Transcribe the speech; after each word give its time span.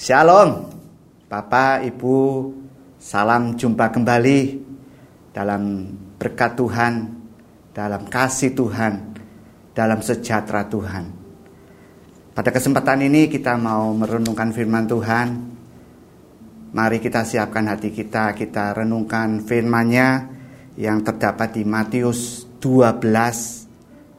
Shalom, 0.00 0.64
Bapak, 1.28 1.84
Ibu, 1.84 2.48
salam 2.96 3.52
jumpa 3.52 3.92
kembali 3.92 4.56
dalam 5.28 5.92
berkat 6.16 6.56
Tuhan, 6.56 7.20
dalam 7.76 8.08
kasih 8.08 8.56
Tuhan, 8.56 9.12
dalam 9.76 10.00
sejahtera 10.00 10.64
Tuhan. 10.72 11.04
Pada 12.32 12.48
kesempatan 12.48 13.12
ini 13.12 13.28
kita 13.28 13.60
mau 13.60 13.92
merenungkan 13.92 14.56
firman 14.56 14.88
Tuhan. 14.88 15.28
Mari 16.72 16.96
kita 16.96 17.20
siapkan 17.20 17.68
hati 17.68 17.92
kita, 17.92 18.32
kita 18.32 18.72
renungkan 18.72 19.44
firman-Nya 19.44 20.32
yang 20.80 21.04
terdapat 21.04 21.60
di 21.60 21.68
Matius 21.68 22.48
12 22.56 23.04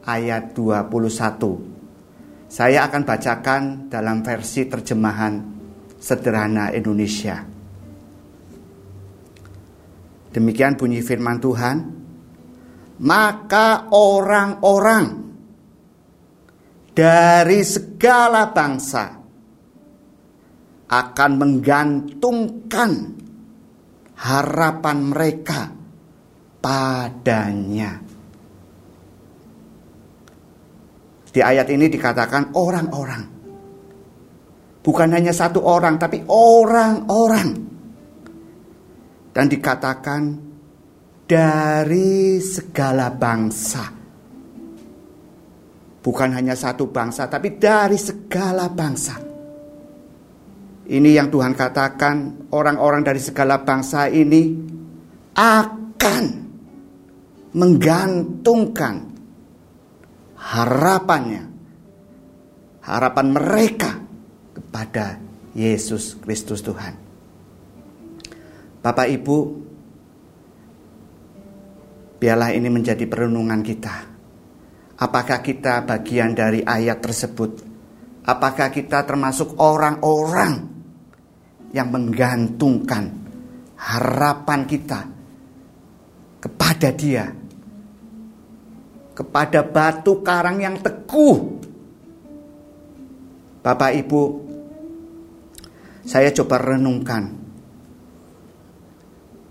ayat 0.06 0.54
21. 0.54 2.46
Saya 2.46 2.86
akan 2.86 3.02
bacakan 3.02 3.90
dalam 3.90 4.22
versi 4.22 4.62
terjemahan 4.70 5.58
sederhana 6.02 6.74
Indonesia. 6.74 7.46
Demikian 10.34 10.74
bunyi 10.74 10.98
firman 10.98 11.38
Tuhan. 11.38 12.02
Maka 13.02 13.90
orang-orang 13.90 15.06
dari 16.94 17.60
segala 17.66 18.52
bangsa 18.52 19.04
akan 20.92 21.30
menggantungkan 21.40 22.90
harapan 24.22 24.98
mereka 25.02 25.60
padanya. 26.62 27.98
Di 31.32 31.40
ayat 31.40 31.66
ini 31.72 31.88
dikatakan 31.88 32.52
orang-orang. 32.54 33.31
Bukan 34.82 35.14
hanya 35.14 35.30
satu 35.30 35.62
orang, 35.62 35.94
tapi 35.94 36.26
orang-orang. 36.26 37.48
Dan 39.30 39.46
dikatakan 39.46 40.22
dari 41.22 42.42
segala 42.42 43.14
bangsa. 43.14 43.94
Bukan 46.02 46.34
hanya 46.34 46.58
satu 46.58 46.90
bangsa, 46.90 47.30
tapi 47.30 47.54
dari 47.62 47.94
segala 47.94 48.66
bangsa. 48.66 49.22
Ini 50.82 51.10
yang 51.14 51.30
Tuhan 51.30 51.54
katakan, 51.54 52.50
orang-orang 52.50 53.06
dari 53.06 53.22
segala 53.22 53.62
bangsa 53.62 54.10
ini 54.10 54.50
akan 55.38 56.24
menggantungkan 57.54 58.94
harapannya, 60.42 61.42
harapan 62.82 63.26
mereka 63.30 64.01
kepada 64.72 65.20
Yesus 65.52 66.16
Kristus 66.16 66.64
Tuhan. 66.64 66.96
Bapak 68.80 69.04
Ibu, 69.04 69.36
biarlah 72.16 72.56
ini 72.56 72.72
menjadi 72.72 73.04
perenungan 73.04 73.60
kita. 73.60 74.08
Apakah 74.96 75.44
kita 75.44 75.84
bagian 75.84 76.32
dari 76.32 76.64
ayat 76.64 77.04
tersebut? 77.04 77.60
Apakah 78.24 78.72
kita 78.72 79.04
termasuk 79.04 79.60
orang-orang 79.60 80.64
yang 81.76 81.92
menggantungkan 81.92 83.12
harapan 83.76 84.64
kita 84.64 85.04
kepada 86.40 86.88
Dia, 86.96 87.28
kepada 89.12 89.60
batu 89.68 90.24
karang 90.24 90.64
yang 90.64 90.80
teguh 90.80 91.60
Bapak 93.62 93.94
Ibu, 93.94 94.22
saya 96.06 96.30
coba 96.34 96.58
renungkan. 96.58 97.40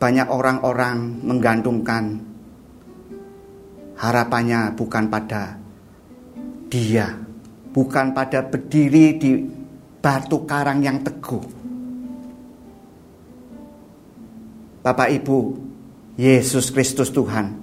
Banyak 0.02 0.28
orang-orang 0.34 1.22
menggantungkan 1.22 2.04
harapannya 4.02 4.74
bukan 4.74 5.06
pada 5.14 5.62
dia, 6.74 7.14
bukan 7.70 8.10
pada 8.10 8.42
berdiri 8.42 9.06
di 9.22 9.32
batu 10.02 10.42
karang 10.50 10.82
yang 10.82 11.06
teguh. 11.06 11.46
Bapak 14.82 15.10
Ibu, 15.22 15.38
Yesus 16.18 16.74
Kristus 16.74 17.14
Tuhan 17.14 17.54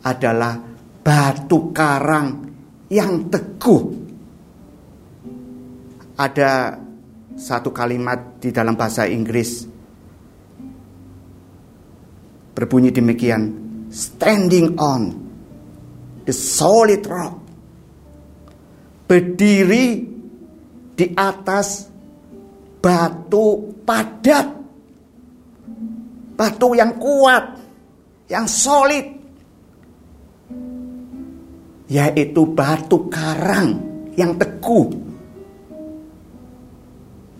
adalah 0.00 0.56
batu 1.04 1.68
karang 1.76 2.48
yang 2.88 3.28
teguh 3.28 4.02
ada 6.16 6.76
satu 7.36 7.72
kalimat 7.72 8.38
di 8.40 8.52
dalam 8.52 8.76
bahasa 8.76 9.08
Inggris. 9.08 9.68
Berbunyi 12.52 12.92
demikian 12.92 13.42
standing 13.88 14.76
on 14.76 15.02
the 16.24 16.34
solid 16.34 17.04
rock. 17.08 17.40
Berdiri 19.08 19.86
di 20.92 21.06
atas 21.16 21.88
batu 22.80 23.76
padat. 23.84 24.46
Batu 26.32 26.68
yang 26.72 26.96
kuat 26.96 27.44
yang 28.28 28.48
solid. 28.48 29.06
Yaitu 31.92 32.42
batu 32.56 33.12
karang 33.12 33.76
yang 34.16 34.36
teguh 34.40 35.11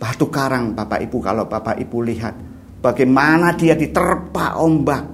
Batu 0.03 0.27
karang 0.27 0.75
Bapak 0.75 0.99
Ibu 0.99 1.23
kalau 1.23 1.47
Bapak 1.47 1.79
Ibu 1.79 2.03
lihat 2.03 2.35
bagaimana 2.83 3.55
dia 3.55 3.79
diterpa 3.79 4.59
ombak. 4.59 5.05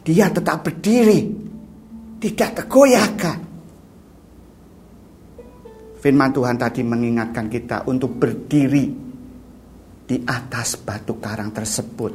Dia 0.00 0.32
tetap 0.32 0.64
berdiri, 0.64 1.20
tidak 2.16 2.64
tergoyahkan. 2.64 3.38
Firman 6.00 6.32
Tuhan 6.32 6.56
tadi 6.56 6.80
mengingatkan 6.82 7.46
kita 7.52 7.84
untuk 7.84 8.16
berdiri 8.16 8.88
di 10.08 10.16
atas 10.24 10.80
batu 10.80 11.20
karang 11.20 11.52
tersebut. 11.52 12.12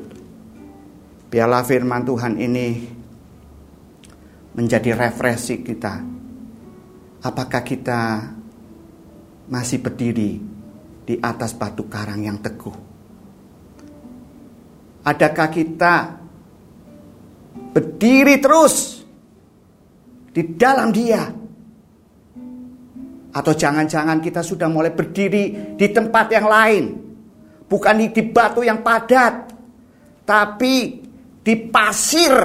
Biarlah 1.30 1.62
firman 1.62 2.02
Tuhan 2.04 2.42
ini 2.42 2.68
menjadi 4.58 4.98
refreshing 4.98 5.62
kita. 5.62 5.94
Apakah 7.22 7.62
kita 7.62 8.26
masih 9.48 9.80
berdiri 9.80 10.57
di 11.08 11.16
atas 11.16 11.56
batu 11.56 11.88
karang 11.88 12.20
yang 12.20 12.44
teguh. 12.44 12.76
Adakah 15.08 15.48
kita 15.48 15.96
berdiri 17.72 18.36
terus 18.44 19.08
di 20.36 20.44
dalam 20.52 20.92
Dia? 20.92 21.24
Atau 23.32 23.54
jangan-jangan 23.56 24.20
kita 24.20 24.44
sudah 24.44 24.68
mulai 24.68 24.92
berdiri 24.92 25.78
di 25.80 25.88
tempat 25.96 26.28
yang 26.28 26.48
lain, 26.52 26.84
bukan 27.72 27.96
di 28.12 28.24
batu 28.28 28.68
yang 28.68 28.84
padat, 28.84 29.48
tapi 30.28 31.00
di 31.40 31.54
pasir. 31.72 32.36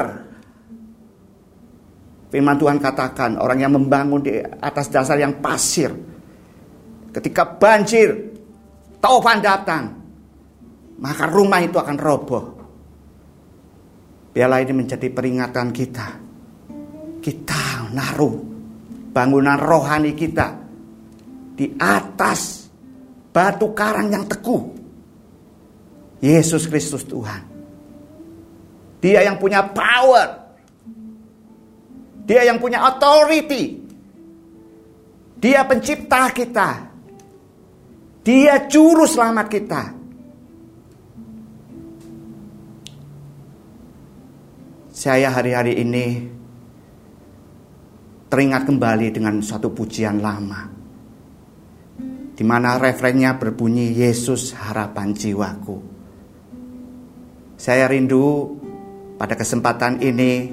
Firman 2.31 2.57
Tuhan 2.61 2.79
katakan, 2.79 3.41
orang 3.43 3.59
yang 3.59 3.75
membangun 3.75 4.23
di 4.23 4.39
atas 4.41 4.87
dasar 4.93 5.19
yang 5.19 5.41
pasir, 5.41 5.91
ketika 7.11 7.45
banjir, 7.45 8.32
taufan 9.03 9.43
datang, 9.43 9.85
maka 11.03 11.27
rumah 11.27 11.59
itu 11.59 11.77
akan 11.77 11.99
roboh. 11.99 12.45
Biarlah 14.33 14.63
ini 14.63 14.73
menjadi 14.73 15.11
peringatan 15.11 15.69
kita. 15.75 16.09
Kita 17.21 17.91
naruh 17.93 18.39
bangunan 19.13 19.61
rohani 19.61 20.17
kita 20.17 20.57
di 21.53 21.77
atas 21.77 22.71
batu 23.29 23.77
karang 23.77 24.09
yang 24.09 24.25
teguh. 24.25 24.81
Yesus 26.23 26.71
Kristus 26.71 27.03
Tuhan. 27.03 27.43
Dia 29.03 29.27
yang 29.27 29.37
punya 29.43 29.67
power. 29.67 30.55
Dia 32.23 32.47
yang 32.47 32.63
punya 32.63 32.79
authority. 32.87 33.83
Dia 35.43 35.67
pencipta 35.67 36.31
kita. 36.31 36.92
Dia 38.23 38.71
juru 38.71 39.03
selamat 39.03 39.47
kita. 39.51 39.83
Saya 44.95 45.35
hari-hari 45.35 45.83
ini 45.83 46.07
teringat 48.31 48.63
kembali 48.71 49.11
dengan 49.11 49.43
suatu 49.43 49.75
pujian 49.75 50.23
lama. 50.23 50.71
Di 52.39 52.47
mana 52.47 52.79
referennya 52.79 53.35
berbunyi 53.35 53.91
Yesus 53.91 54.55
harapan 54.55 55.11
jiwaku. 55.11 55.83
Saya 57.59 57.91
rindu 57.91 58.55
pada 59.19 59.35
kesempatan 59.35 59.99
ini 59.99 60.47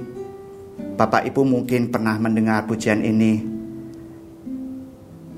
Bapak 0.98 1.22
Ibu 1.30 1.46
mungkin 1.46 1.94
pernah 1.94 2.18
mendengar 2.18 2.66
pujian 2.66 3.06
ini 3.06 3.59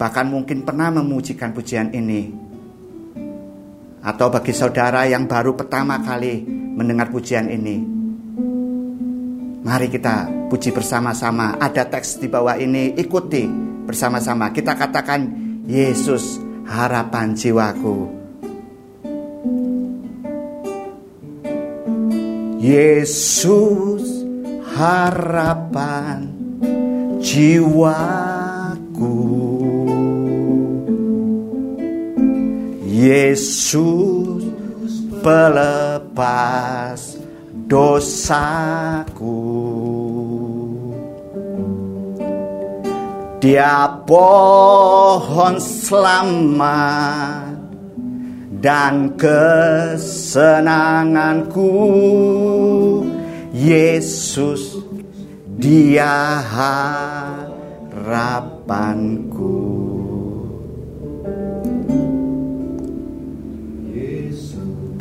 Bahkan 0.01 0.33
mungkin 0.33 0.65
pernah 0.65 0.89
memujikan 0.89 1.53
pujian 1.53 1.93
ini. 1.93 2.33
Atau 4.01 4.33
bagi 4.33 4.49
saudara 4.49 5.05
yang 5.05 5.29
baru 5.29 5.53
pertama 5.53 6.01
kali 6.01 6.41
mendengar 6.73 7.13
pujian 7.13 7.45
ini. 7.45 7.77
Mari 9.61 9.93
kita 9.93 10.25
puji 10.49 10.73
bersama-sama. 10.73 11.53
Ada 11.61 11.85
teks 11.85 12.17
di 12.17 12.25
bawah 12.25 12.57
ini, 12.57 12.97
ikuti 12.97 13.45
bersama-sama. 13.85 14.49
Kita 14.49 14.73
katakan, 14.73 15.21
Yesus 15.69 16.41
harapan 16.65 17.37
jiwaku. 17.37 18.09
Yesus 22.57 24.25
harapan 24.73 26.25
jiwaku 27.21 29.40
Yesus 33.01 34.45
pelepas 35.25 37.17
dosaku. 37.65 39.41
Dia 43.41 43.89
pohon 44.05 45.57
selamat 45.57 47.57
dan 48.61 49.17
kesenanganku. 49.17 51.73
Yesus 53.49 54.77
dia 55.57 56.37
harapanku 57.89 59.90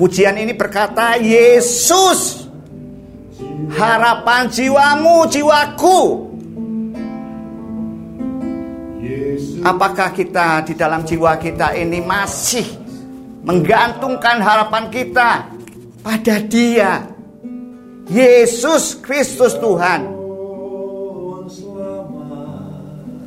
Pujian 0.01 0.33
ini 0.41 0.57
berkata 0.57 1.21
Yesus 1.21 2.49
harapan 3.77 4.49
jiwamu 4.49 5.29
jiwaku 5.29 6.31
Apakah 9.61 10.17
kita 10.17 10.65
di 10.65 10.73
dalam 10.73 11.05
jiwa 11.05 11.37
kita 11.37 11.77
ini 11.77 12.01
masih 12.01 12.65
menggantungkan 13.45 14.41
harapan 14.41 14.89
kita 14.89 15.53
pada 16.01 16.37
Dia, 16.49 17.05
Yesus 18.09 18.97
Kristus 19.05 19.53
Tuhan. 19.61 20.17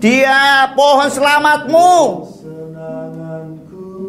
Dia 0.02 0.74
pohon 0.74 1.10
selamatmu. 1.14 1.94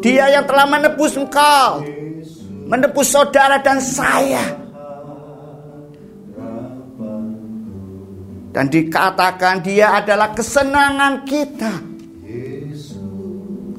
Dia 0.01 0.25
yang 0.33 0.45
telah 0.49 0.65
menebus 0.65 1.13
engkau, 1.13 1.85
menebus 2.65 3.13
saudara 3.13 3.61
dan 3.61 3.77
saya. 3.79 4.45
Dan 8.55 8.71
dikatakan 8.71 9.59
dia 9.59 9.99
adalah 9.99 10.31
kesenangan 10.31 11.27
kita. 11.27 11.73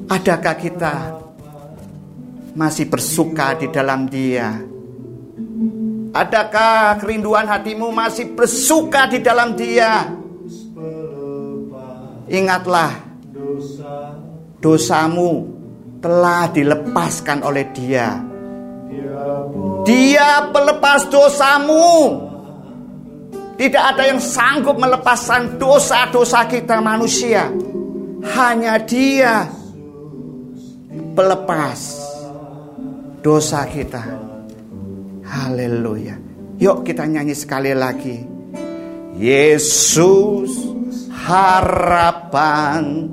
Adakah 0.07 0.55
kita 0.55 0.95
masih 2.53 2.85
bersuka 2.87 3.57
di 3.57 3.67
dalam 3.73 4.05
Dia? 4.05 4.53
Adakah 6.13 7.01
kerinduan 7.01 7.49
hatimu 7.49 7.89
masih 7.89 8.37
bersuka 8.37 9.09
di 9.09 9.19
dalam 9.19 9.57
Dia? 9.57 10.13
Ingatlah, 12.29 12.93
dosamu 14.61 15.49
telah 15.99 16.53
dilepaskan 16.53 17.41
oleh 17.41 17.65
Dia. 17.73 18.26
Dia 19.87 20.51
pelepas 20.51 21.07
dosamu. 21.07 22.27
Tidak 23.57 23.83
ada 23.83 24.05
yang 24.05 24.21
sanggup 24.21 24.77
melepaskan 24.77 25.57
dosa-dosa 25.57 26.45
kita 26.45 26.77
manusia. 26.77 27.49
Hanya 28.37 28.77
Dia 28.85 29.49
pelepas 31.17 31.79
dosa 33.25 33.65
kita. 33.65 34.05
Haleluya. 35.25 36.21
Yuk 36.61 36.85
kita 36.85 37.09
nyanyi 37.09 37.33
sekali 37.33 37.73
lagi. 37.73 38.21
Yesus 39.17 40.53
harapan 41.25 43.09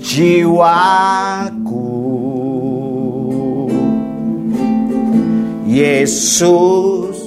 jiwaku. 0.00 2.05
Yesus 5.76 7.20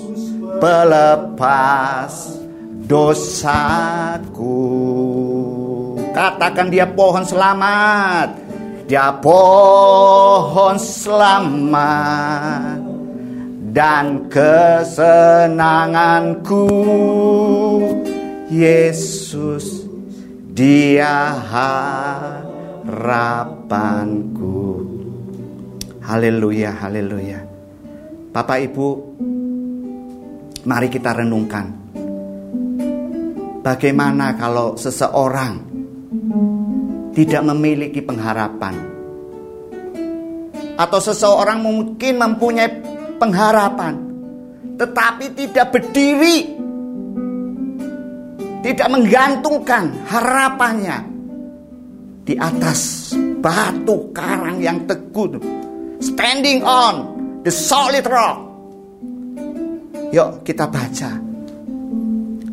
pelepas 0.57 2.09
dosaku. 2.89 4.65
Katakan 6.09 6.73
dia 6.73 6.89
pohon 6.89 7.21
selamat. 7.21 8.33
Dia 8.89 9.13
pohon 9.21 10.81
selamat. 10.81 12.81
Dan 13.69 14.25
kesenanganku 14.33 16.65
Yesus 18.49 19.85
dia 20.57 21.37
harapanku. 22.89 24.89
Haleluya 26.01 26.73
haleluya 26.73 27.58
Bapak 28.29 28.57
Ibu 28.61 28.87
mari 30.69 30.87
kita 30.91 31.17
renungkan 31.17 31.79
Bagaimana 33.59 34.39
kalau 34.39 34.79
seseorang 34.79 35.59
tidak 37.11 37.43
memiliki 37.43 37.99
pengharapan. 37.99 38.71
Atau 40.79 41.03
seseorang 41.03 41.59
mungkin 41.59 42.23
mempunyai 42.23 42.71
pengharapan, 43.19 43.99
tetapi 44.79 45.35
tidak 45.35 45.75
berdiri, 45.75 46.55
tidak 48.63 48.87
menggantungkan 48.87 49.91
harapannya 50.07 50.97
di 52.23 52.39
atas 52.39 53.11
batu 53.43 54.15
karang 54.15 54.63
yang 54.63 54.87
teguh, 54.87 55.35
standing 55.99 56.63
on 56.63 57.18
the 57.49 57.57
solid 57.57 58.05
rock. 58.05 58.37
Yuk 60.13 60.45
kita 60.45 60.69
baca 60.69 61.17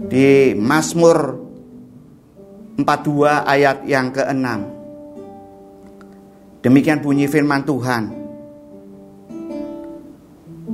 di 0.09 0.57
Mazmur 0.57 1.37
42 2.81 3.45
ayat 3.45 3.85
yang 3.85 4.09
ke-6. 4.09 4.49
Demikian 6.65 7.05
bunyi 7.05 7.29
firman 7.29 7.61
Tuhan. 7.69 8.25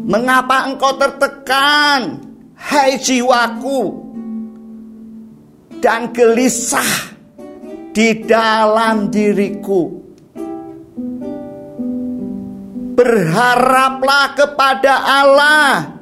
Mengapa 0.07 0.71
engkau 0.71 0.95
tertekan, 0.99 2.23
hai 2.55 3.03
jiwaku, 3.03 4.07
dan 5.83 6.15
gelisah 6.15 7.11
di 7.91 8.23
dalam 8.23 9.11
diriku? 9.11 10.02
Berharaplah 12.93 14.37
kepada 14.37 14.95
Allah 15.01 15.97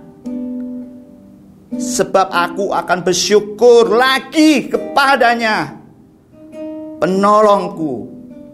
sebab 1.80 2.28
aku 2.28 2.76
akan 2.76 2.99
bersyukur 3.00 3.88
lagi 3.88 4.68
kepadanya 4.68 5.80
penolongku 7.00 8.11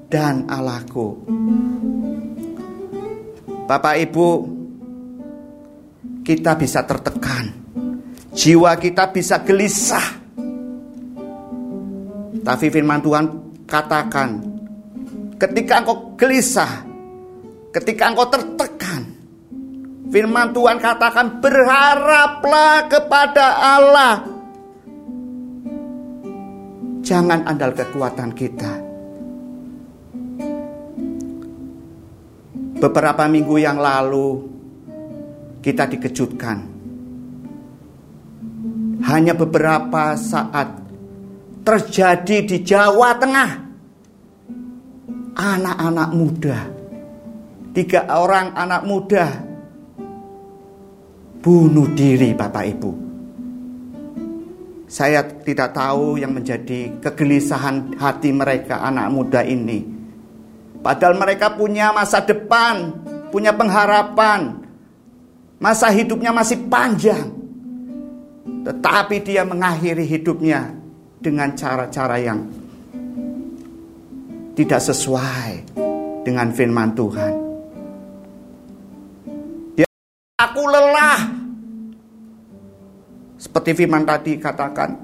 dan 0.07 0.47
Allahku. 0.47 1.27
Bapak 3.67 3.99
Ibu, 3.99 4.29
kita 6.23 6.55
bisa 6.55 6.87
tertekan. 6.87 7.51
Jiwa 8.31 8.79
kita 8.79 9.11
bisa 9.11 9.43
gelisah. 9.43 10.23
Tapi 12.47 12.67
firman 12.71 13.03
Tuhan 13.03 13.27
katakan, 13.67 14.39
ketika 15.35 15.83
engkau 15.83 16.15
gelisah, 16.15 16.86
ketika 17.77 18.09
engkau 18.09 18.33
tertekan, 18.33 19.05
firman 20.09 20.57
Tuhan 20.57 20.81
katakan 20.81 21.45
berharaplah 21.45 22.89
kepada 22.89 23.47
Allah 23.77 24.37
Jangan 27.07 27.47
andal 27.47 27.71
kekuatan 27.71 28.35
kita. 28.35 28.83
Beberapa 32.83 33.31
minggu 33.31 33.63
yang 33.63 33.79
lalu 33.79 34.43
kita 35.63 35.87
dikejutkan. 35.87 36.67
Hanya 39.07 39.39
beberapa 39.39 40.19
saat 40.19 40.83
terjadi 41.63 42.43
di 42.43 42.67
Jawa 42.67 43.15
Tengah. 43.23 43.51
Anak-anak 45.39 46.11
muda 46.11 46.76
tiga 47.77 48.09
orang 48.09 48.57
anak 48.57 48.83
muda 48.89 49.29
bunuh 51.45 51.93
diri 51.93 52.33
Bapak 52.33 52.65
Ibu. 52.73 52.93
Saya 54.89 55.21
tidak 55.45 55.77
tahu 55.77 56.17
yang 56.17 56.33
menjadi 56.33 56.97
kegelisahan 57.05 58.01
hati 58.01 58.33
mereka 58.33 58.81
anak 58.81 59.13
muda 59.13 59.45
ini. 59.45 59.85
Padahal 60.81 61.21
mereka 61.21 61.53
punya 61.53 61.93
masa 61.93 62.25
depan, 62.25 62.97
punya 63.29 63.53
pengharapan. 63.53 64.65
Masa 65.61 65.93
hidupnya 65.93 66.33
masih 66.33 66.65
panjang. 66.71 67.29
Tetapi 68.65 69.21
dia 69.21 69.45
mengakhiri 69.45 70.07
hidupnya 70.07 70.73
dengan 71.21 71.53
cara-cara 71.53 72.17
yang 72.23 72.47
tidak 74.55 74.81
sesuai 74.81 75.77
dengan 76.25 76.55
firman 76.55 76.95
Tuhan. 76.95 77.46
Aku 80.57 80.73
lelah. 80.73 81.21
Seperti 83.37 83.77
firman 83.77 84.09
tadi 84.09 84.41
katakan, 84.41 84.97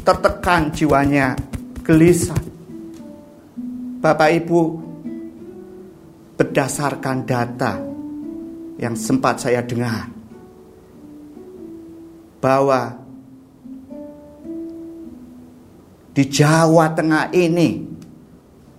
tertekan 0.00 0.72
jiwanya, 0.72 1.36
gelisah. 1.84 2.40
Bapak 4.00 4.32
Ibu, 4.40 4.60
berdasarkan 6.40 7.28
data 7.28 7.76
yang 8.80 8.96
sempat 8.96 9.44
saya 9.44 9.60
dengar, 9.60 10.08
bahwa 12.40 12.96
di 16.16 16.24
Jawa 16.24 16.96
Tengah 16.96 17.28
ini 17.36 17.84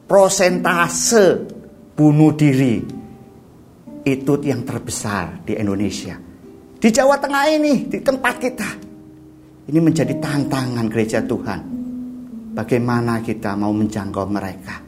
prosentase 0.09 1.45
bunuh 1.93 2.33
diri 2.33 3.00
itu 4.05 4.33
yang 4.41 4.65
terbesar 4.65 5.45
di 5.45 5.53
Indonesia. 5.57 6.17
Di 6.81 6.89
Jawa 6.89 7.21
Tengah 7.21 7.45
ini, 7.53 7.85
di 7.85 8.01
tempat 8.01 8.35
kita. 8.41 8.69
Ini 9.69 9.79
menjadi 9.79 10.17
tantangan 10.17 10.89
gereja 10.89 11.21
Tuhan. 11.21 11.59
Bagaimana 12.57 13.21
kita 13.21 13.53
mau 13.53 13.69
menjangkau 13.71 14.25
mereka. 14.27 14.81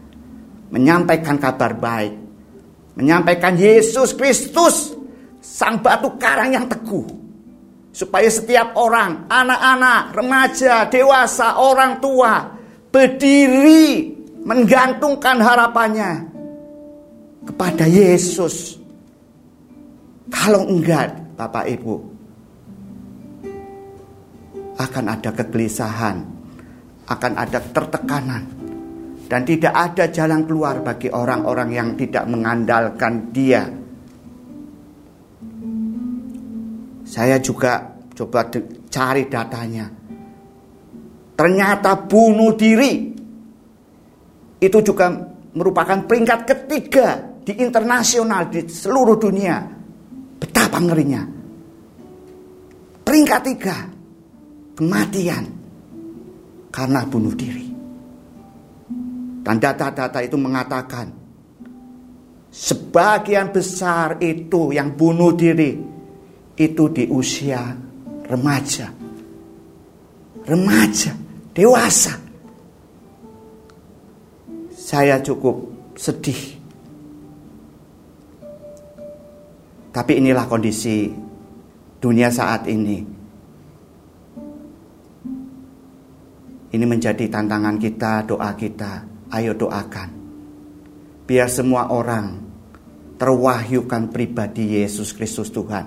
Menyampaikan 0.74 1.38
kabar 1.38 1.78
baik. 1.78 2.14
Menyampaikan 2.98 3.54
Yesus 3.54 4.18
Kristus, 4.18 4.98
sang 5.40 5.82
batu 5.86 6.18
karang 6.18 6.54
yang 6.54 6.66
teguh. 6.66 7.06
Supaya 7.94 8.26
setiap 8.26 8.74
orang, 8.74 9.30
anak-anak, 9.30 10.18
remaja, 10.18 10.90
dewasa, 10.90 11.62
orang 11.62 12.02
tua, 12.02 12.58
berdiri 12.90 14.18
menggantungkan 14.44 15.38
harapannya 15.40 16.12
kepada 17.46 17.86
Yesus. 17.86 18.83
Kalau 20.34 20.66
enggak, 20.66 21.38
Bapak 21.38 21.70
Ibu, 21.70 21.96
akan 24.82 25.06
ada 25.06 25.30
kegelisahan, 25.30 26.18
akan 27.06 27.34
ada 27.38 27.62
tertekanan, 27.62 28.44
dan 29.30 29.46
tidak 29.46 29.74
ada 29.78 30.10
jalan 30.10 30.42
keluar 30.50 30.82
bagi 30.82 31.14
orang-orang 31.14 31.70
yang 31.70 31.90
tidak 31.94 32.26
mengandalkan 32.26 33.30
Dia. 33.30 33.64
Saya 37.06 37.38
juga 37.38 37.94
coba 38.18 38.50
cari 38.90 39.30
datanya. 39.30 39.86
Ternyata 41.34 41.98
bunuh 42.10 42.58
diri 42.58 42.94
itu 44.58 44.80
juga 44.82 45.14
merupakan 45.54 46.02
peringkat 46.10 46.40
ketiga 46.46 47.22
di 47.46 47.58
internasional 47.62 48.50
di 48.50 48.66
seluruh 48.66 49.18
dunia. 49.18 49.83
Betapa 50.44 50.84
ngerinya. 50.84 51.24
Peringkat 53.08 53.42
tiga, 53.48 53.78
kematian 54.76 55.48
karena 56.68 57.08
bunuh 57.08 57.32
diri. 57.32 57.72
Dan 59.44 59.56
data-data 59.60 60.20
itu 60.20 60.36
mengatakan 60.36 61.08
sebagian 62.52 63.56
besar 63.56 64.20
itu 64.20 64.76
yang 64.76 64.92
bunuh 65.00 65.32
diri 65.32 65.80
itu 66.60 66.84
di 66.92 67.08
usia 67.08 67.64
remaja. 68.28 68.92
Remaja, 70.44 71.12
dewasa 71.56 72.20
saya 74.76 75.24
cukup 75.24 75.72
sedih. 75.96 76.63
Tapi 79.94 80.18
inilah 80.18 80.50
kondisi 80.50 81.06
dunia 82.02 82.34
saat 82.34 82.66
ini. 82.66 82.98
Ini 86.74 86.86
menjadi 86.90 87.30
tantangan 87.30 87.78
kita, 87.78 88.26
doa 88.26 88.58
kita. 88.58 89.06
Ayo 89.30 89.54
doakan. 89.54 90.10
Biar 91.30 91.46
semua 91.46 91.94
orang 91.94 92.42
terwahyukan 93.22 94.10
pribadi 94.10 94.82
Yesus 94.82 95.14
Kristus 95.14 95.54
Tuhan. 95.54 95.86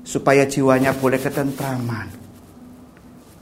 Supaya 0.00 0.48
jiwanya 0.48 0.96
boleh 0.96 1.20
ketentraman. 1.20 2.08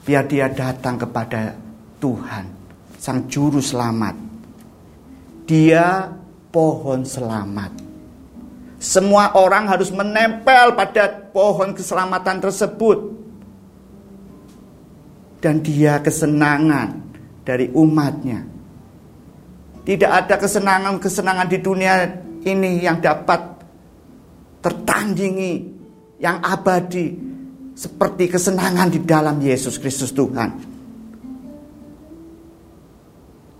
Biar 0.02 0.26
dia 0.26 0.50
datang 0.50 0.98
kepada 0.98 1.54
Tuhan 2.02 2.44
sang 2.98 3.30
juru 3.30 3.62
selamat. 3.62 4.18
Dia 5.46 6.10
pohon 6.50 7.06
selamat. 7.06 7.89
Semua 8.80 9.36
orang 9.36 9.68
harus 9.68 9.92
menempel 9.92 10.72
pada 10.72 11.12
pohon 11.12 11.76
keselamatan 11.76 12.40
tersebut. 12.40 12.98
Dan 15.44 15.60
dia 15.60 16.00
kesenangan 16.00 16.96
dari 17.44 17.68
umatnya. 17.76 18.40
Tidak 19.84 20.08
ada 20.08 20.40
kesenangan-kesenangan 20.40 21.48
di 21.48 21.58
dunia 21.60 22.08
ini 22.44 22.80
yang 22.80 23.00
dapat 23.04 23.40
tertandingi, 24.64 25.52
yang 26.20 26.40
abadi, 26.40 27.16
seperti 27.76 28.28
kesenangan 28.28 28.92
di 28.92 29.00
dalam 29.04 29.40
Yesus 29.40 29.80
Kristus 29.80 30.12
Tuhan. 30.12 30.68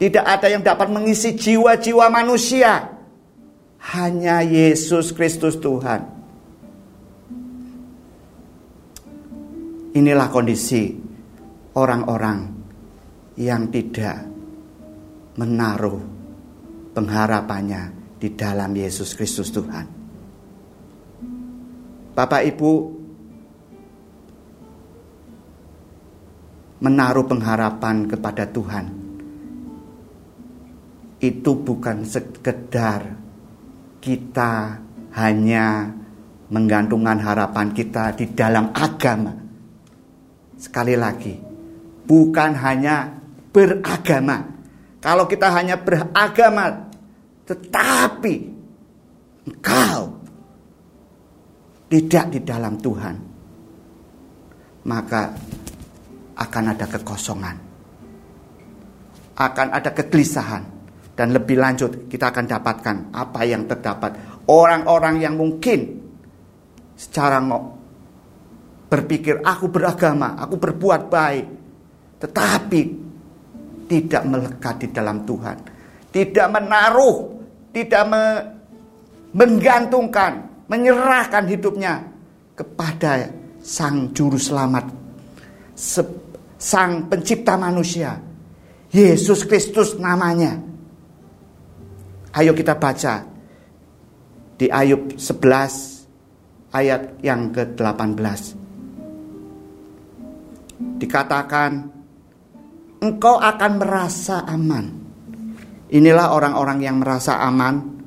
Tidak 0.01 0.25
ada 0.25 0.49
yang 0.49 0.65
dapat 0.65 0.89
mengisi 0.89 1.37
jiwa-jiwa 1.37 2.09
manusia. 2.09 3.00
Hanya 3.81 4.45
Yesus 4.45 5.17
Kristus 5.17 5.57
Tuhan. 5.57 6.21
Inilah 9.91 10.29
kondisi 10.31 10.95
orang-orang 11.75 12.39
yang 13.41 13.73
tidak 13.73 14.23
menaruh 15.41 15.99
pengharapannya 16.93 17.83
di 18.21 18.29
dalam 18.37 18.71
Yesus 18.77 19.17
Kristus 19.17 19.49
Tuhan. 19.49 19.87
Bapak 22.13 22.43
Ibu 22.45 22.73
menaruh 26.85 27.25
pengharapan 27.25 28.09
kepada 28.09 28.45
Tuhan 28.45 28.87
itu 31.21 31.53
bukan 31.53 32.05
sekedar 32.05 33.30
kita 34.01 34.81
hanya 35.15 35.93
menggantungkan 36.51 37.21
harapan 37.21 37.71
kita 37.71 38.17
di 38.17 38.33
dalam 38.33 38.73
agama. 38.75 39.37
Sekali 40.57 40.97
lagi, 40.97 41.37
bukan 42.05 42.53
hanya 42.59 43.13
beragama. 43.53 44.45
Kalau 45.01 45.25
kita 45.25 45.49
hanya 45.57 45.81
beragama, 45.81 46.91
tetapi 47.49 48.35
engkau 49.49 50.21
tidak 51.89 52.25
di 52.37 52.41
dalam 52.45 52.77
Tuhan, 52.77 53.17
maka 54.85 55.33
akan 56.37 56.65
ada 56.77 56.87
kekosongan, 56.89 57.57
akan 59.41 59.69
ada 59.73 59.91
kegelisahan 59.97 60.65
dan 61.21 61.37
lebih 61.37 61.61
lanjut 61.61 62.09
kita 62.09 62.33
akan 62.33 62.49
dapatkan 62.49 62.97
apa 63.13 63.41
yang 63.45 63.69
terdapat. 63.69 64.41
Orang-orang 64.49 65.21
yang 65.21 65.37
mungkin 65.37 66.01
secara 66.97 67.45
berpikir 68.89 69.45
aku 69.45 69.69
beragama, 69.69 70.41
aku 70.41 70.57
berbuat 70.57 71.13
baik. 71.13 71.47
Tetapi 72.25 72.81
tidak 73.85 74.23
melekat 74.25 74.75
di 74.81 74.89
dalam 74.89 75.29
Tuhan. 75.29 75.57
Tidak 76.09 76.49
menaruh, 76.49 77.17
tidak 77.69 78.03
me 78.09 78.25
menggantungkan, 79.37 80.65
menyerahkan 80.73 81.45
hidupnya 81.53 82.01
kepada 82.57 83.29
Sang 83.61 84.09
Juru 84.17 84.41
Selamat, 84.41 84.89
Sang 86.57 87.13
Pencipta 87.13 87.61
manusia. 87.61 88.17
Yesus 88.89 89.45
Kristus 89.45 90.01
namanya 90.01 90.70
Ayo 92.31 92.55
kita 92.55 92.79
baca 92.79 93.27
di 94.55 94.71
Ayub 94.71 95.19
11 95.19 96.71
ayat 96.71 97.19
yang 97.27 97.51
ke-18. 97.51 98.23
Dikatakan 101.03 101.71
engkau 103.03 103.35
akan 103.35 103.73
merasa 103.83 104.47
aman. 104.47 104.87
Inilah 105.91 106.31
orang-orang 106.31 106.79
yang 106.87 107.03
merasa 107.03 107.43
aman. 107.43 107.99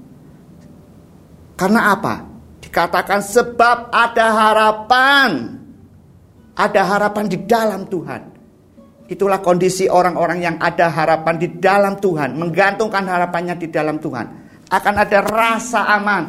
Karena 1.59 1.91
apa? 1.91 2.23
Dikatakan 2.63 3.19
sebab 3.19 3.91
ada 3.91 4.25
harapan. 4.31 5.59
Ada 6.55 6.81
harapan 6.95 7.25
di 7.27 7.37
dalam 7.43 7.91
Tuhan. 7.91 8.32
Itulah 9.03 9.43
kondisi 9.43 9.91
orang-orang 9.91 10.39
yang 10.39 10.55
ada 10.63 10.87
harapan 10.87 11.35
di 11.35 11.47
dalam 11.59 11.99
Tuhan, 11.99 12.39
menggantungkan 12.39 13.03
harapannya 13.03 13.59
di 13.59 13.67
dalam 13.67 13.99
Tuhan. 13.99 14.25
Akan 14.71 14.95
ada 14.95 15.19
rasa 15.19 15.85
aman. 15.99 16.23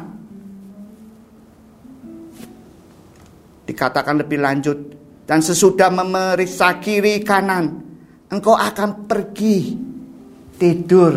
Dikatakan 3.65 4.21
lebih 4.21 4.43
lanjut, 4.43 4.79
dan 5.25 5.41
sesudah 5.41 5.89
memeriksa 5.89 6.77
kiri 6.83 7.25
kanan, 7.25 7.81
engkau 8.29 8.53
akan 8.53 9.09
pergi 9.09 9.79
tidur 10.59 11.15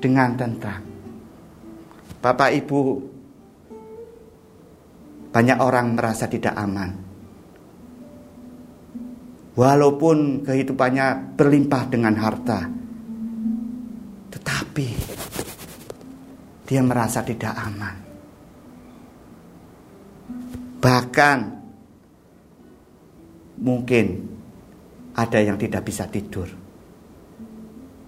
dengan 0.00 0.32
tentram. 0.38 0.82
Bapak 2.22 2.50
Ibu, 2.54 2.80
banyak 5.34 5.58
orang 5.58 5.98
merasa 5.98 6.30
tidak 6.30 6.54
aman. 6.54 7.01
Walaupun 9.52 10.48
kehidupannya 10.48 11.36
berlimpah 11.36 11.84
dengan 11.92 12.14
harta, 12.16 12.64
tetapi 14.32 14.88
dia 16.64 16.80
merasa 16.80 17.20
tidak 17.20 17.52
aman. 17.52 17.96
Bahkan 20.80 21.38
mungkin 23.60 24.06
ada 25.12 25.38
yang 25.38 25.60
tidak 25.60 25.84
bisa 25.84 26.08
tidur. 26.08 26.48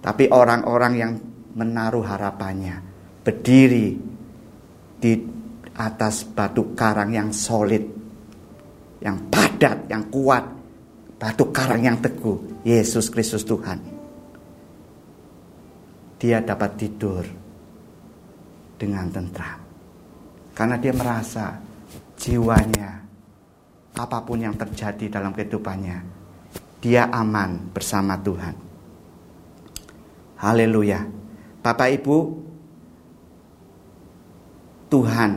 Tapi 0.01 0.29
orang-orang 0.33 0.93
yang 0.97 1.13
menaruh 1.53 2.03
harapannya 2.03 2.81
berdiri 3.21 3.93
di 4.97 5.13
atas 5.77 6.25
batu 6.25 6.73
karang 6.73 7.13
yang 7.13 7.29
solid, 7.29 7.85
yang 9.01 9.29
padat, 9.29 9.89
yang 9.89 10.09
kuat, 10.09 10.45
batu 11.15 11.49
karang 11.51 11.83
yang 11.83 11.97
teguh, 11.99 12.63
Yesus 12.67 13.07
Kristus 13.07 13.47
Tuhan. 13.47 13.79
Dia 16.19 16.41
dapat 16.43 16.71
tidur 16.79 17.23
dengan 18.75 19.07
tentram. 19.11 19.59
Karena 20.55 20.79
dia 20.79 20.95
merasa 20.95 21.59
jiwanya 22.15 23.03
apa 23.95 24.19
pun 24.23 24.39
yang 24.39 24.55
terjadi 24.55 25.19
dalam 25.19 25.31
kehidupannya, 25.35 25.97
dia 26.79 27.07
aman 27.11 27.71
bersama 27.71 28.19
Tuhan. 28.19 28.55
Haleluya. 30.39 31.01
Bapak 31.63 31.89
Ibu, 31.97 32.17
Tuhan 34.91 35.31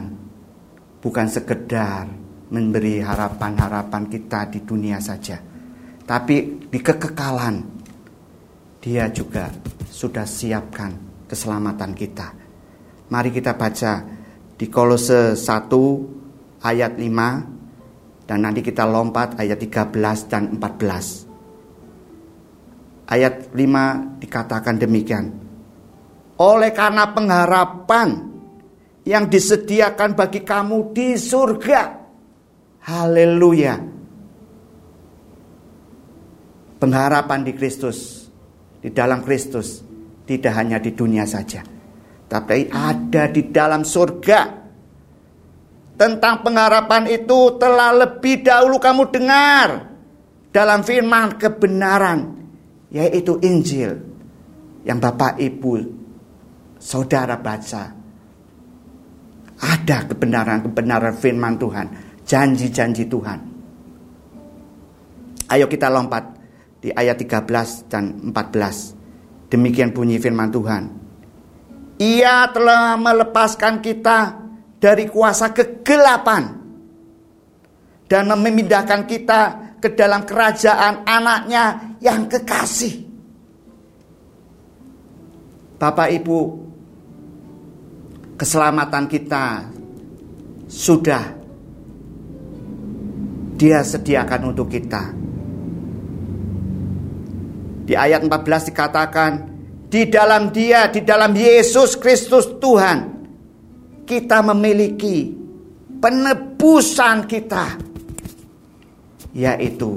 bukan 1.00 1.26
sekedar 1.30 2.04
memberi 2.50 3.00
harapan-harapan 3.00 4.04
kita 4.10 4.50
di 4.52 4.60
dunia 4.62 4.98
saja, 5.00 5.38
tapi 6.08 6.64
di 6.72 6.80
kekekalan 6.80 7.76
Dia 8.80 9.12
juga 9.12 9.52
sudah 9.92 10.24
siapkan 10.24 10.96
keselamatan 11.28 11.92
kita. 11.92 12.32
Mari 13.12 13.28
kita 13.28 13.52
baca 13.52 14.00
di 14.56 14.64
Kolose 14.72 15.36
1 15.36 16.64
ayat 16.64 16.96
5 16.96 18.24
dan 18.24 18.38
nanti 18.40 18.64
kita 18.64 18.88
lompat 18.88 19.36
ayat 19.36 19.60
13 19.60 20.30
dan 20.30 20.56
14. 20.56 23.12
Ayat 23.12 23.52
5 23.52 24.22
dikatakan 24.22 24.78
demikian. 24.78 25.26
Oleh 26.38 26.70
karena 26.70 27.10
pengharapan 27.10 28.30
yang 29.04 29.26
disediakan 29.26 30.14
bagi 30.14 30.46
kamu 30.46 30.94
di 30.94 31.18
surga. 31.18 31.82
Haleluya. 32.86 33.97
Pengharapan 36.78 37.42
di 37.42 37.52
Kristus, 37.58 38.30
di 38.78 38.94
dalam 38.94 39.26
Kristus, 39.26 39.82
tidak 40.28 40.54
hanya 40.54 40.78
di 40.78 40.94
dunia 40.94 41.26
saja, 41.26 41.64
tapi 42.30 42.70
ada 42.70 43.26
di 43.26 43.50
dalam 43.50 43.82
surga 43.82 44.40
tentang 45.98 46.46
pengharapan 46.46 47.10
itu 47.10 47.58
telah 47.58 47.90
lebih 47.90 48.46
dahulu 48.46 48.78
kamu 48.78 49.02
dengar 49.10 49.68
dalam 50.54 50.86
firman 50.86 51.34
kebenaran 51.34 52.38
yaitu 52.94 53.42
Injil 53.42 53.98
yang 54.86 55.02
Bapak 55.02 55.42
Ibu 55.42 55.72
saudara 56.78 57.34
baca. 57.36 57.98
Ada 59.58 60.06
kebenaran-kebenaran 60.06 61.18
firman 61.18 61.58
Tuhan, 61.58 61.86
janji-janji 62.22 63.10
Tuhan. 63.10 63.38
Ayo 65.50 65.66
kita 65.66 65.90
lompat 65.90 66.37
di 66.78 66.94
ayat 66.94 67.18
13 67.18 67.90
dan 67.90 68.18
14. 68.30 69.50
Demikian 69.50 69.90
bunyi 69.90 70.20
firman 70.20 70.52
Tuhan. 70.52 70.82
Ia 71.98 72.46
telah 72.54 72.94
melepaskan 72.94 73.82
kita 73.82 74.38
dari 74.78 75.10
kuasa 75.10 75.50
kegelapan 75.50 76.54
dan 78.06 78.30
memindahkan 78.30 79.02
kita 79.04 79.40
ke 79.82 79.94
dalam 79.94 80.22
kerajaan 80.22 81.02
anaknya 81.02 81.94
yang 81.98 82.30
kekasih. 82.30 83.06
Bapak 85.78 86.10
Ibu, 86.10 86.38
keselamatan 88.38 89.04
kita 89.06 89.44
sudah 90.66 91.22
dia 93.58 93.82
sediakan 93.82 94.54
untuk 94.54 94.70
kita. 94.70 95.27
Di 97.88 97.96
ayat 97.96 98.20
14 98.20 98.68
dikatakan, 98.68 99.32
di 99.88 100.04
dalam 100.12 100.52
dia, 100.52 100.92
di 100.92 101.00
dalam 101.00 101.32
Yesus 101.32 101.96
Kristus 101.96 102.60
Tuhan, 102.60 103.16
kita 104.04 104.44
memiliki 104.44 105.32
penebusan 105.96 107.24
kita 107.24 107.80
yaitu 109.32 109.96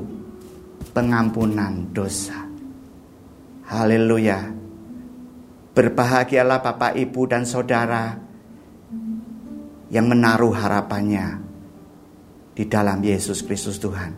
pengampunan 0.96 1.92
dosa. 1.92 2.48
Haleluya. 3.68 4.40
Berbahagialah 5.72 6.64
Bapak, 6.64 6.96
Ibu 6.96 7.22
dan 7.28 7.44
Saudara 7.44 8.16
yang 9.92 10.08
menaruh 10.08 10.56
harapannya 10.56 11.44
di 12.56 12.64
dalam 12.68 13.04
Yesus 13.04 13.44
Kristus 13.44 13.80
Tuhan. 13.80 14.16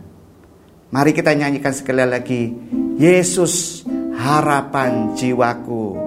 Mari 0.90 1.10
kita 1.14 1.34
nyanyikan 1.34 1.74
sekali 1.74 2.02
lagi, 2.02 2.42
Yesus 2.94 3.82
harapan 4.14 5.18
jiwaku. 5.18 5.98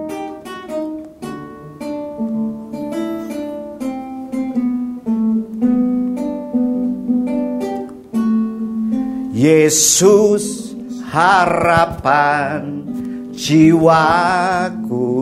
Yesus 9.37 10.73
harapan 11.13 12.81
jiwaku 13.37 15.13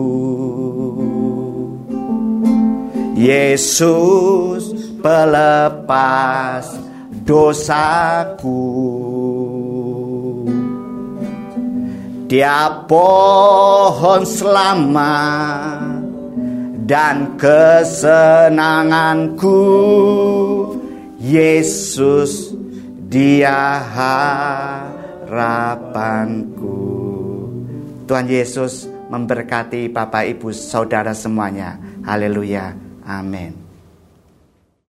Yesus 3.12 4.72
pelepas 5.04 6.80
dosaku 7.26 8.95
Dia 12.26 12.82
pohon 12.90 14.26
selamat 14.26 16.02
dan 16.86 17.34
kesenanganku 17.38 19.62
Yesus 21.22 22.50
dia 23.06 23.78
harapanku. 25.26 26.78
Tuhan 28.06 28.26
Yesus 28.26 28.90
memberkati 29.10 29.90
Bapak 29.90 30.26
Ibu 30.34 30.50
Saudara 30.50 31.14
semuanya. 31.14 31.78
Haleluya. 32.02 32.74
Amin. 33.06 33.65